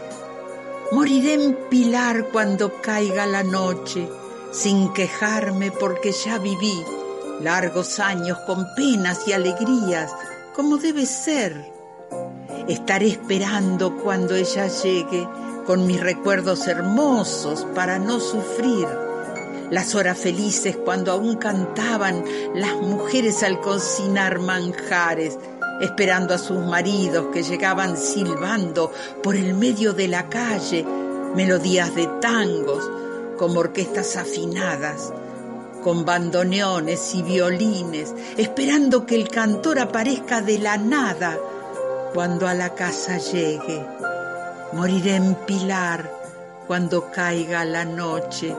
[0.93, 4.07] moriré en Pilar cuando caiga la noche,
[4.51, 6.85] sin quejarme porque ya viví
[7.41, 10.13] largos años con penas y alegrías,
[10.55, 11.69] como debe ser.
[12.69, 15.27] Estaré esperando cuando ella llegue
[15.65, 18.87] con mis recuerdos hermosos para no sufrir
[19.71, 22.23] las horas felices cuando aún cantaban
[22.55, 25.37] las mujeres al cocinar manjares,
[25.81, 28.91] esperando a sus maridos que llegaban silbando
[29.21, 30.85] por el medio de la calle
[31.35, 32.89] melodías de tangos
[33.37, 35.13] como orquestas afinadas,
[35.83, 41.37] con bandoneones y violines, esperando que el cantor aparezca de la nada
[42.13, 43.85] cuando a la casa llegue.
[44.73, 46.11] Moriré en Pilar
[46.67, 48.55] cuando caiga la noche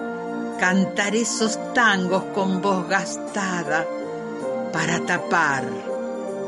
[0.61, 3.87] cantar esos tangos con voz gastada
[4.71, 5.65] para tapar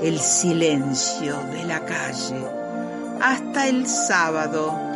[0.03, 2.47] el silencio de la calle.
[3.23, 4.92] Hasta el sábado.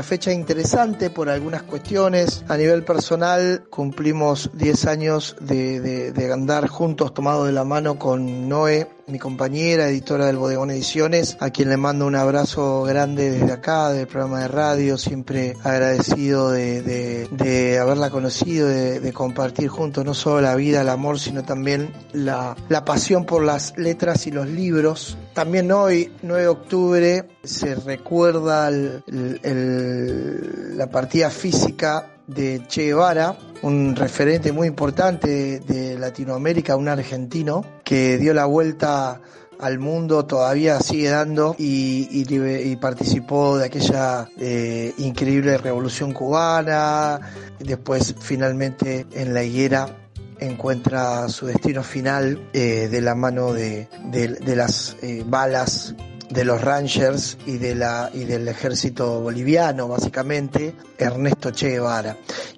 [0.00, 2.42] Una fecha interesante por algunas cuestiones.
[2.48, 5.78] A nivel personal cumplimos 10 años de,
[6.12, 11.36] de- andar juntos, tomados de la mano con Noé, mi compañera, editora del Bodegón Ediciones,
[11.40, 16.50] a quien le mando un abrazo grande desde acá, del programa de radio, siempre agradecido
[16.50, 21.92] de, de- haberla conocido, de, compartir juntos no solo la vida, el amor, sino también
[22.12, 25.18] la, la pasión por las letras y los libros.
[25.34, 34.52] También hoy, 9 de octubre, se recuerda la partida física de Che Guevara, un referente
[34.52, 39.20] muy importante de, Latinoamérica, un argentino que dio la vuelta
[39.58, 47.20] al mundo, todavía sigue dando y, participó de aquella eh, increíble revolución cubana,
[47.58, 49.96] después finalmente en la higuera
[50.38, 53.88] encuentra su destino final eh, de la mano de
[54.46, 55.94] las eh, balas
[56.30, 62.16] de los Rangers y de la y del ejército boliviano básicamente Ernesto Che Guevara.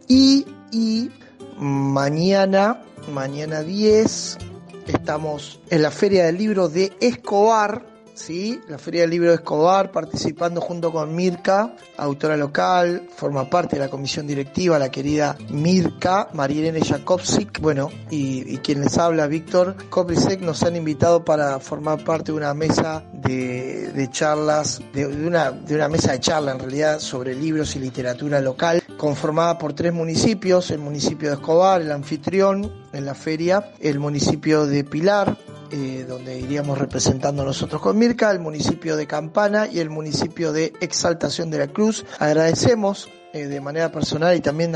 [0.08, 1.10] Y, y
[1.58, 4.38] mañana mañana 10
[4.86, 8.60] estamos en la feria del libro de Escobar ¿sí?
[8.68, 13.80] La Feria del Libro de Escobar, participando junto con Mirka, autora local, forma parte de
[13.82, 20.40] la comisión directiva, la querida Mirka, Marilene Jakobsik, bueno, y, quien les habla, Víctor Koprisek,
[20.40, 25.88] nos han invitado para formar parte de una mesa de, charlas, de, una, de una
[25.88, 30.78] mesa de charla en realidad sobre libros y literatura local, conformada por tres municipios, el
[30.78, 35.36] municipio de Escobar, el anfitrión en la feria, el municipio de Pilar,
[35.72, 40.74] eh, donde iríamos representando nosotros con Mirka, el municipio de Campana y el municipio de
[40.80, 42.04] Exaltación de la Cruz.
[42.18, 44.74] Agradecemos eh, de manera personal y también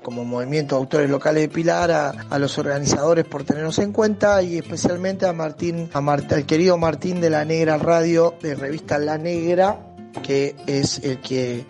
[0.00, 4.58] como movimiento de autores locales de Pilar a, los organizadores por tenernos en cuenta y
[4.58, 9.80] especialmente a Martín, a al querido Martín de la Negra Radio de revista La Negra,
[10.22, 11.66] que es el que,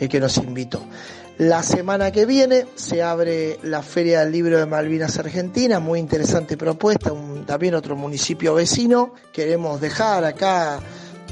[0.00, 0.82] el que nos invitó.
[1.38, 6.56] La semana que viene se abre la Feria del Libro de Malvinas Argentina, muy interesante
[6.56, 7.12] propuesta,
[7.44, 9.12] también otro municipio vecino.
[9.34, 10.80] Queremos dejar acá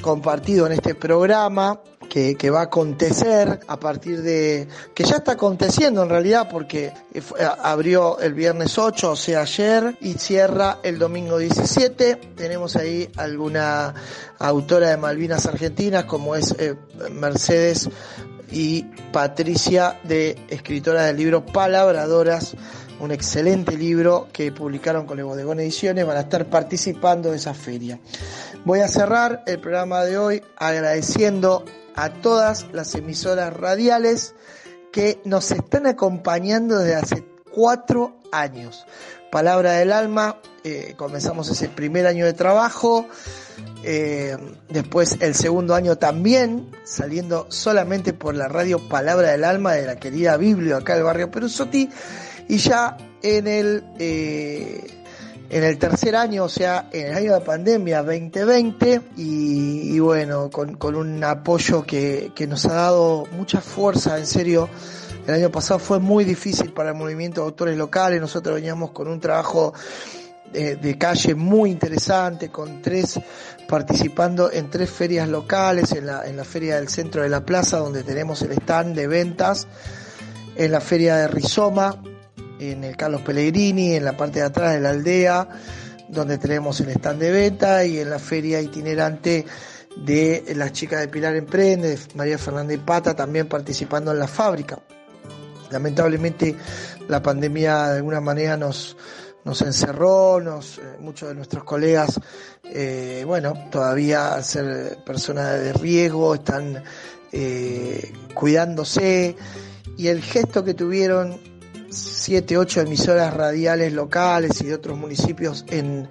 [0.02, 1.80] compartido en este programa
[2.10, 6.92] que, va a acontecer a partir de, que ya está aconteciendo en realidad porque
[7.62, 12.16] abrió el viernes 8, o sea ayer, y cierra el domingo 17.
[12.36, 13.94] Tenemos ahí alguna
[14.38, 16.76] autora de Malvinas Argentinas como es eh,
[17.10, 17.88] Mercedes
[18.54, 22.54] y Patricia, de escritora del libro Palabradoras,
[23.00, 27.52] un excelente libro que publicaron con el Bodegón Ediciones, van a estar participando de esa
[27.52, 27.98] feria.
[28.64, 31.64] Voy a cerrar el programa de hoy agradeciendo
[31.96, 34.36] a todas las emisoras radiales
[34.92, 38.86] que nos están acompañando desde hace cuatro años.
[39.34, 43.08] Palabra del Alma, eh, comenzamos ese primer año de trabajo,
[43.82, 44.36] eh,
[44.68, 49.96] después el segundo año también, saliendo solamente por la radio Palabra del Alma de la
[49.96, 51.90] querida Biblio acá del barrio Perusotti,
[52.48, 54.86] y ya en el, eh,
[55.50, 60.76] en el tercer año, o sea, en el año de pandemia 2020, y, bueno, con,
[60.76, 64.68] con, un apoyo que, que nos ha dado mucha fuerza, en serio,
[65.26, 68.20] el año pasado fue muy difícil para el movimiento de autores locales.
[68.20, 69.72] Nosotros veníamos con un trabajo
[70.52, 73.18] eh, de, calle muy interesante, con tres
[73.66, 78.42] participando en tres ferias locales, en la, feria del centro de la plaza, donde tenemos
[78.42, 79.66] el stand de ventas,
[80.54, 82.00] en la feria de Rizoma,
[82.60, 85.48] en el Carlos Pellegrini, en la parte de atrás de la aldea,
[86.08, 89.46] donde tenemos el stand de venta, y en la feria itinerante
[89.96, 94.78] de las chicas de Pilar Emprende, María Fernández Pata, también participando en la fábrica.
[95.70, 96.54] Lamentablemente
[97.08, 98.96] la pandemia de alguna manera nos,
[99.44, 102.20] nos encerró, nos, eh, muchos de nuestros colegas,
[102.64, 106.82] eh, bueno, todavía ser personas de riesgo están
[107.32, 109.36] eh, cuidándose.
[109.96, 111.38] Y el gesto que tuvieron
[111.94, 116.08] siete, ocho emisoras radiales locales y de otros municipios en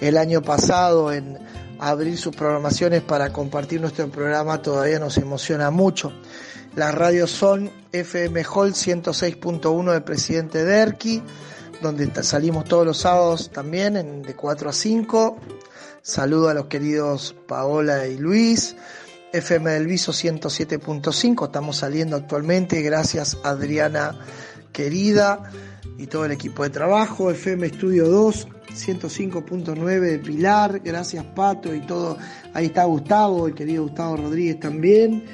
[0.00, 1.38] el año pasado en
[1.78, 6.12] abrir sus programaciones para compartir nuestro programa todavía nos emociona mucho.
[6.76, 11.22] Las radios son FM Hall 106.1 de Presidente Derqui,
[11.82, 15.38] donde salimos todos los sábados también en, de 4 a 5.
[16.02, 18.76] Saludo a los queridos Paola y Luis.
[19.32, 24.18] FM del Viso 107.5, estamos saliendo actualmente, gracias Adriana
[24.72, 25.50] querida
[25.98, 27.30] y todo el equipo de trabajo.
[27.30, 32.18] FM Estudio 2 105.9 de Pilar, gracias Pato y todo.
[32.54, 35.24] Ahí está Gustavo, el querido Gustavo Rodríguez también.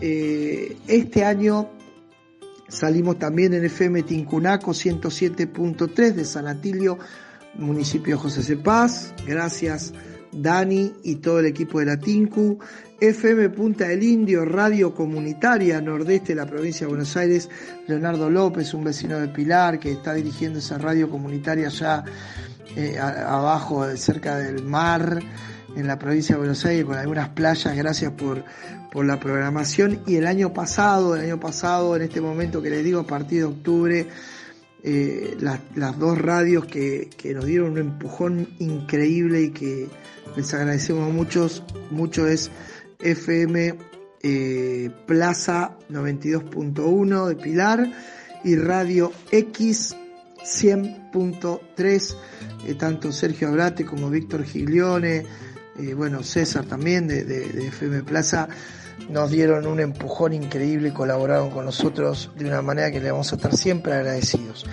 [0.00, 1.70] Eh, este año
[2.68, 6.98] salimos también en FM Tincunaco 107.3 de San Atilio,
[7.54, 9.14] municipio José Cepaz.
[9.26, 9.92] Gracias
[10.32, 12.58] Dani y todo el equipo de la Tincu.
[13.02, 17.50] FM Punta del Indio, radio comunitaria nordeste de la provincia de Buenos Aires.
[17.88, 22.04] Leonardo López, un vecino de Pilar que está dirigiendo esa radio comunitaria ya
[22.76, 25.18] eh, abajo, cerca del mar
[25.74, 27.76] en la provincia de Buenos Aires con algunas playas.
[27.76, 28.44] Gracias por,
[28.92, 29.98] por la programación.
[30.06, 33.40] Y el año pasado, el año pasado, en este momento que les digo, a partir
[33.40, 34.06] de octubre,
[34.84, 39.88] eh, las, dos radios que, nos dieron un empujón increíble y que
[40.36, 42.50] les agradecemos muchos, mucho es
[43.02, 43.92] FM
[44.24, 47.92] eh, Plaza 92.1 de Pilar
[48.44, 49.96] y Radio X
[50.44, 52.16] 100.3,
[52.66, 55.24] eh, tanto Sergio Abrate como Víctor Giglione,
[55.76, 58.48] eh, bueno, César también de, FM Plaza,
[59.10, 63.32] nos dieron un empujón increíble y colaboraron con nosotros de una manera que le vamos
[63.32, 64.66] a estar siempre agradecidos.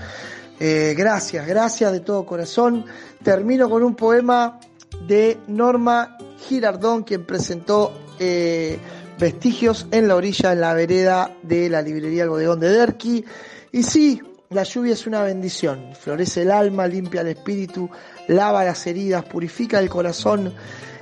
[0.60, 2.86] Gracias, gracias de todo corazón.
[3.24, 4.60] Termino con un poema
[5.08, 6.18] de Norma
[6.48, 8.78] Girardón, quien presentó eh,
[9.18, 13.26] Vestigios en la orilla, en la vereda de la librería El Bodegón de Derqui.
[13.72, 17.90] Y sí, la lluvia es una bendición, florece el alma, limpia el espíritu,
[18.28, 20.54] lava las heridas, purifica el corazón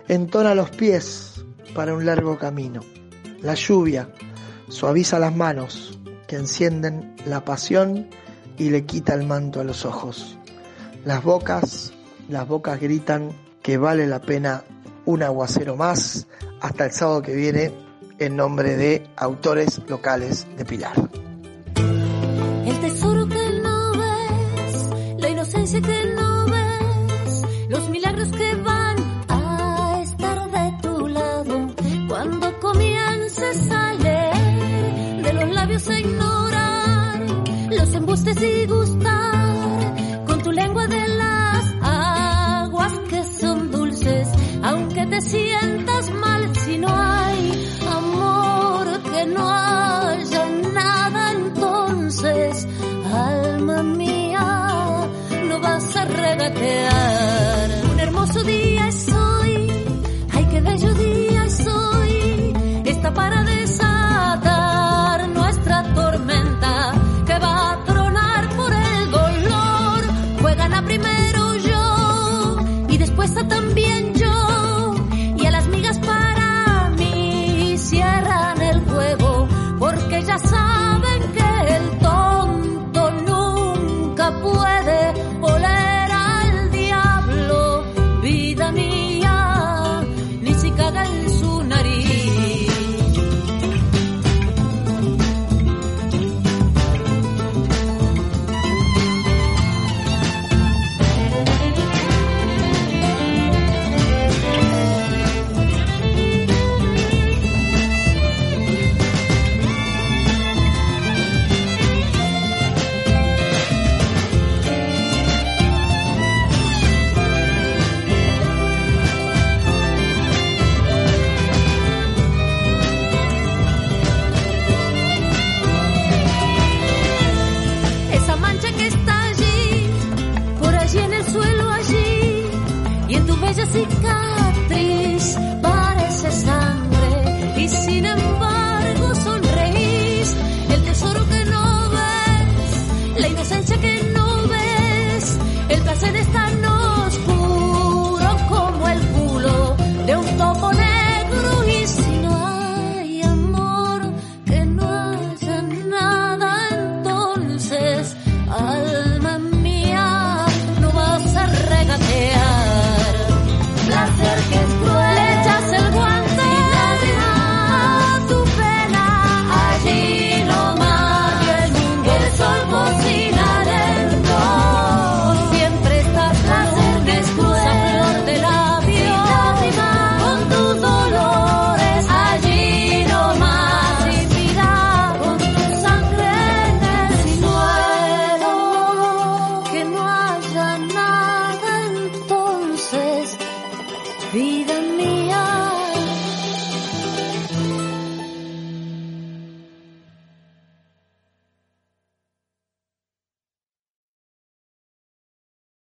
[0.07, 1.43] entona los pies
[1.75, 2.81] para un largo camino.
[3.41, 4.09] La lluvia
[4.69, 8.07] suaviza las manos que encienden la pasión
[8.57, 10.37] y le quita el manto a los ojos.
[11.05, 11.93] Las bocas,
[12.29, 13.31] las bocas gritan
[13.61, 14.63] que vale la pena
[15.07, 16.27] un aguacero más
[16.61, 17.71] hasta el sábado que viene
[18.19, 20.95] en nombre de autores locales de Pilar.
[22.65, 28.97] El tesoro que no ves, la inocencia que no ves, los milagros que van
[29.29, 31.67] a estar de tu lado.
[32.09, 37.25] Cuando comiences a leer de los labios a ignorar
[37.71, 38.96] los embustes y gustar